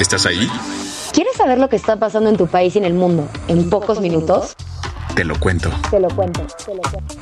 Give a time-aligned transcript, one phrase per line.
[0.00, 0.48] ¿Estás ahí?
[1.12, 4.00] ¿Quieres saber lo que está pasando en tu país y en el mundo en pocos
[4.00, 4.54] minutos?
[5.16, 5.70] Te lo cuento.
[5.90, 7.14] Te lo cuento, te lo cuento.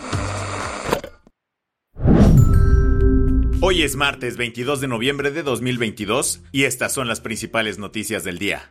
[3.63, 8.39] Hoy es martes 22 de noviembre de 2022 y estas son las principales noticias del
[8.39, 8.71] día.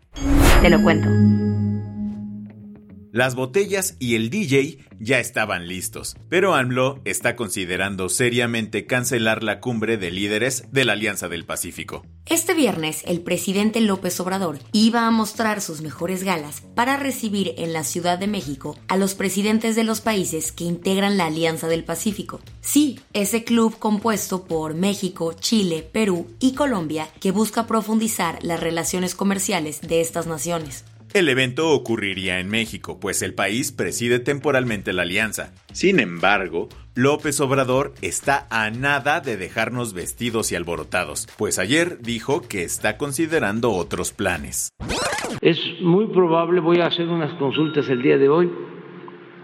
[0.61, 1.09] Te lo cuento.
[3.15, 9.61] Las botellas y el DJ ya estaban listos, pero AMLO está considerando seriamente cancelar la
[9.61, 12.05] cumbre de líderes de la Alianza del Pacífico.
[12.25, 17.71] Este viernes, el presidente López Obrador iba a mostrar sus mejores galas para recibir en
[17.71, 21.85] la Ciudad de México a los presidentes de los países que integran la Alianza del
[21.85, 22.41] Pacífico.
[22.59, 29.15] Sí, ese club compuesto por México, Chile, Perú y Colombia que busca profundizar las relaciones
[29.15, 30.83] comerciales de estas naciones.
[31.15, 35.53] El evento ocurriría en México, pues el país preside temporalmente la alianza.
[35.71, 42.41] Sin embargo, López Obrador está a nada de dejarnos vestidos y alborotados, pues ayer dijo
[42.41, 44.73] que está considerando otros planes.
[45.39, 48.51] Es muy probable, voy a hacer unas consultas el día de hoy,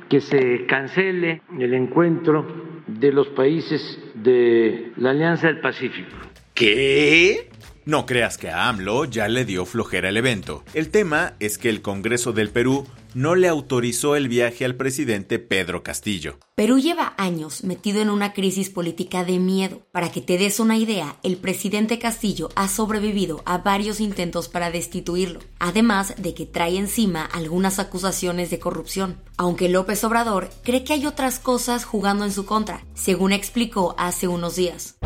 [0.09, 6.17] que se cancele el encuentro de los países de la Alianza del Pacífico.
[6.53, 7.49] ¿Qué?
[7.85, 10.63] No creas que a AMLO ya le dio flojera el evento.
[10.75, 15.39] El tema es que el Congreso del Perú no le autorizó el viaje al presidente
[15.39, 16.37] Pedro Castillo.
[16.53, 19.81] Perú lleva años metido en una crisis política de miedo.
[19.91, 24.69] Para que te des una idea, el presidente Castillo ha sobrevivido a varios intentos para
[24.69, 29.17] destituirlo, además de que trae encima algunas acusaciones de corrupción.
[29.37, 34.27] Aunque López Obrador cree que hay otras cosas jugando en su contra, según explicó hace
[34.27, 34.97] unos días.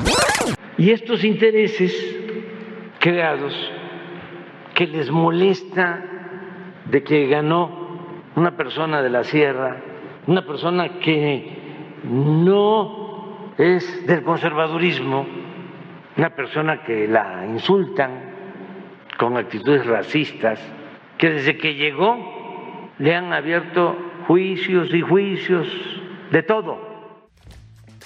[0.78, 1.94] Y estos intereses
[3.06, 3.54] creados
[4.74, 6.04] que les molesta
[6.86, 7.70] de que ganó
[8.36, 9.78] una persona de la sierra,
[10.26, 15.24] una persona que no es del conservadurismo,
[16.18, 18.10] una persona que la insultan
[19.20, 20.60] con actitudes racistas,
[21.20, 22.18] que desde que llegó
[22.98, 23.96] le han abierto
[24.26, 25.68] juicios y juicios
[26.32, 26.85] de todo.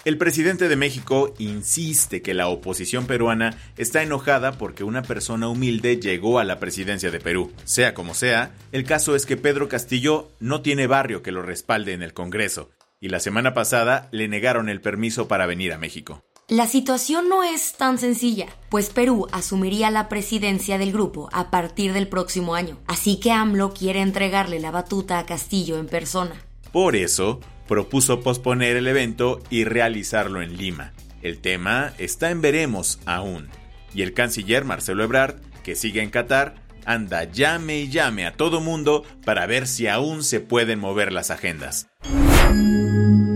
[0.05, 5.99] El presidente de México insiste que la oposición peruana está enojada porque una persona humilde
[5.99, 7.51] llegó a la presidencia de Perú.
[7.65, 11.91] Sea como sea, el caso es que Pedro Castillo no tiene barrio que lo respalde
[11.91, 12.69] en el Congreso,
[13.01, 16.23] y la semana pasada le negaron el permiso para venir a México.
[16.47, 21.91] La situación no es tan sencilla, pues Perú asumiría la presidencia del grupo a partir
[21.91, 26.41] del próximo año, así que AMLO quiere entregarle la batuta a Castillo en persona.
[26.71, 30.91] Por eso, propuso posponer el evento y realizarlo en Lima.
[31.21, 33.47] El tema está en veremos aún.
[33.93, 38.59] Y el canciller Marcelo Ebrard, que sigue en Qatar, anda llame y llame a todo
[38.59, 41.87] mundo para ver si aún se pueden mover las agendas.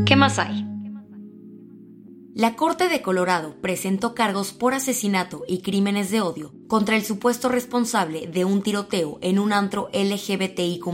[0.07, 0.65] ¿Qué más hay?
[2.33, 7.49] La Corte de Colorado presentó cargos por asesinato y crímenes de odio contra el supuesto
[7.49, 10.87] responsable de un tiroteo en un antro LGBTIQ.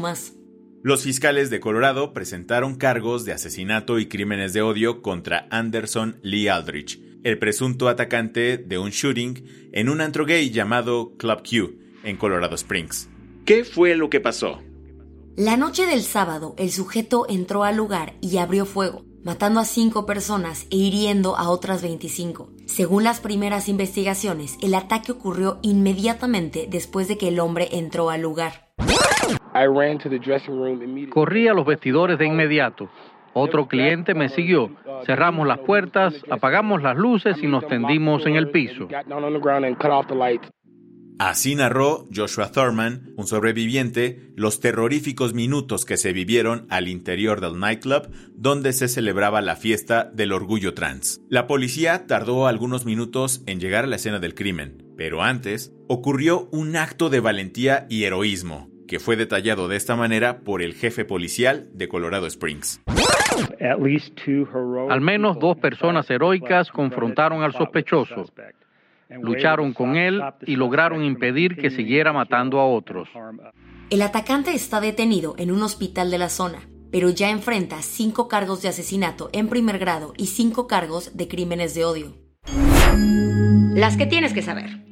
[0.81, 6.47] Los fiscales de Colorado presentaron cargos de asesinato y crímenes de odio contra Anderson Lee
[6.47, 11.75] Aldrich, el presunto atacante de un shooting en un antro gay llamado Club Q,
[12.06, 13.09] en Colorado Springs.
[13.44, 14.62] ¿Qué fue lo que pasó?
[15.35, 20.06] La noche del sábado, el sujeto entró al lugar y abrió fuego, matando a cinco
[20.06, 22.53] personas e hiriendo a otras 25.
[22.67, 28.22] Según las primeras investigaciones, el ataque ocurrió inmediatamente después de que el hombre entró al
[28.22, 28.69] lugar.
[31.10, 32.90] Corrí a los vestidores de inmediato.
[33.34, 34.72] Otro cliente me siguió.
[35.06, 38.88] Cerramos las puertas, apagamos las luces y nos tendimos en el piso.
[41.20, 47.59] Así narró Joshua Thurman, un sobreviviente, los terroríficos minutos que se vivieron al interior del
[47.59, 51.20] nightclub donde se celebraba la fiesta del orgullo trans.
[51.28, 56.47] La policía tardó algunos minutos en llegar a la escena del crimen, pero antes ocurrió
[56.53, 61.06] un acto de valentía y heroísmo, que fue detallado de esta manera por el jefe
[61.06, 62.82] policial de Colorado Springs.
[64.90, 68.26] Al menos dos personas heroicas confrontaron al sospechoso
[69.09, 73.09] lucharon con él y lograron impedir que siguiera matando a otros.
[73.90, 76.59] El atacante está detenido en un hospital de la zona.
[76.92, 81.76] pero ya enfrenta cinco cargos de asesinato en primer grado y cinco cargos de crímenes
[81.76, 82.16] de odio.
[83.76, 84.89] Las que tienes que saber.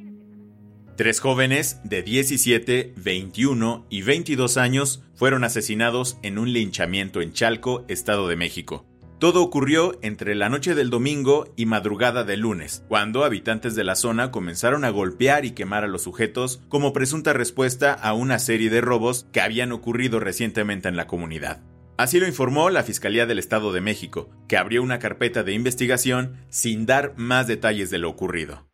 [0.98, 7.84] Tres jóvenes de 17, 21 y 22 años fueron asesinados en un linchamiento en Chalco,
[7.86, 8.84] Estado de México.
[9.20, 13.94] Todo ocurrió entre la noche del domingo y madrugada del lunes, cuando habitantes de la
[13.94, 18.68] zona comenzaron a golpear y quemar a los sujetos como presunta respuesta a una serie
[18.68, 21.62] de robos que habían ocurrido recientemente en la comunidad.
[21.96, 26.38] Así lo informó la Fiscalía del Estado de México, que abrió una carpeta de investigación
[26.48, 28.67] sin dar más detalles de lo ocurrido.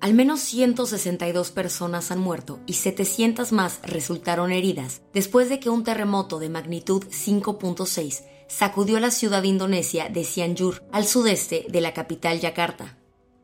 [0.00, 5.84] Al menos 162 personas han muerto y 700 más resultaron heridas después de que un
[5.84, 12.40] terremoto de magnitud 5.6 sacudió la ciudad indonesia de Cianjur, al sudeste de la capital
[12.40, 12.96] Yakarta.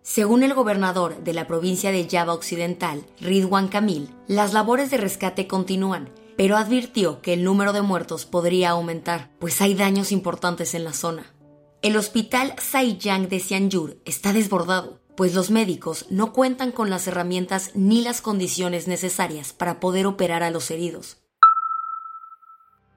[0.02, 5.46] Según el gobernador de la provincia de Java Occidental, Ridwan Kamil, las labores de rescate
[5.46, 10.84] continúan, pero advirtió que el número de muertos podría aumentar, pues hay daños importantes en
[10.84, 11.34] la zona.
[11.82, 17.70] El hospital Saiyang de Cianjur está desbordado pues los médicos no cuentan con las herramientas
[17.74, 21.18] ni las condiciones necesarias para poder operar a los heridos.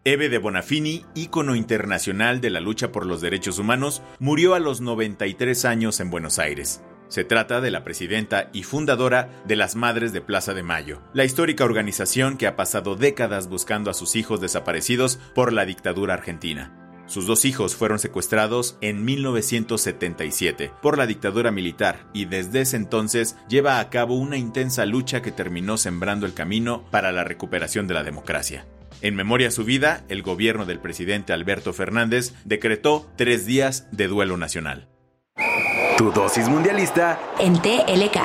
[0.06, 4.81] Eve de Bonafini, ícono internacional de la lucha por los derechos humanos, murió a los
[4.81, 6.81] 93 años en Buenos Aires.
[7.10, 11.25] Se trata de la presidenta y fundadora de las Madres de Plaza de Mayo, la
[11.25, 16.79] histórica organización que ha pasado décadas buscando a sus hijos desaparecidos por la dictadura argentina.
[17.10, 23.36] Sus dos hijos fueron secuestrados en 1977 por la dictadura militar y desde ese entonces
[23.50, 27.96] lleva a cabo una intensa lucha que terminó sembrando el camino para la recuperación de
[27.96, 28.68] la democracia.
[29.02, 34.08] En memoria a su vida, el gobierno del presidente Alberto Fernández decretó tres días de
[34.08, 34.88] duelo nacional.
[35.98, 38.20] Tu dosis mundialista en TLK.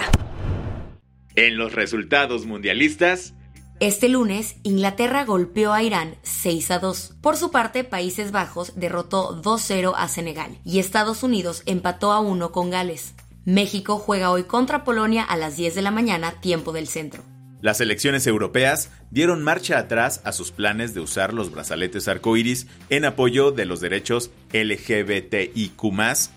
[1.37, 3.34] En los resultados mundialistas,
[3.81, 7.15] este lunes, Inglaterra golpeó a Irán 6 a 2.
[7.21, 12.53] Por su parte, Países Bajos derrotó 2-0 a Senegal y Estados Unidos empató a 1
[12.53, 13.15] con Gales.
[13.44, 17.34] México juega hoy contra Polonia a las 10 de la mañana, tiempo del centro.
[17.64, 23.06] Las elecciones europeas dieron marcha atrás a sus planes de usar los brazaletes arcoíris en
[23.06, 25.82] apoyo de los derechos LGBTIQ,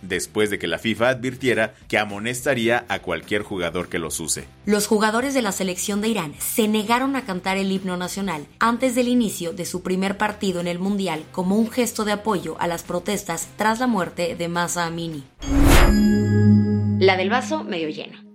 [0.03, 4.45] después de que la FIFA advirtiera que amonestaría a cualquier jugador que los use.
[4.65, 8.95] Los jugadores de la selección de Irán se negaron a cantar el himno nacional antes
[8.95, 12.67] del inicio de su primer partido en el Mundial como un gesto de apoyo a
[12.67, 15.25] las protestas tras la muerte de Masa Amini.
[16.99, 18.26] La del vaso medio lleno.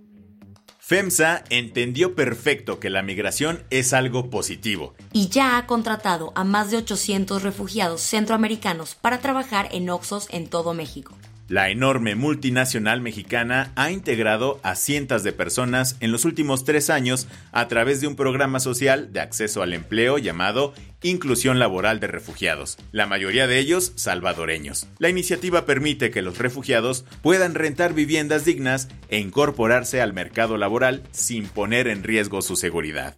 [0.93, 4.93] FEMSA entendió perfecto que la migración es algo positivo.
[5.11, 10.47] Y ya ha contratado a más de 800 refugiados centroamericanos para trabajar en Oxos en
[10.47, 11.15] todo México.
[11.49, 17.27] La enorme multinacional mexicana ha integrado a cientos de personas en los últimos tres años
[17.51, 22.77] a través de un programa social de acceso al empleo llamado Inclusión Laboral de Refugiados,
[22.93, 24.87] la mayoría de ellos salvadoreños.
[24.99, 31.03] La iniciativa permite que los refugiados puedan rentar viviendas dignas e incorporarse al mercado laboral
[31.11, 33.17] sin poner en riesgo su seguridad.